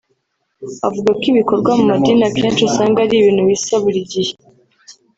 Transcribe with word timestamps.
Avuga 0.87 1.09
ko 1.19 1.23
ibikorwa 1.31 1.71
mu 1.77 1.83
madini 1.91 2.23
akenshi 2.29 2.61
usanga 2.69 2.97
ari 3.05 3.15
ibintu 3.19 3.41
bisa 3.49 3.75
buri 3.83 3.99
gihe 4.11 4.33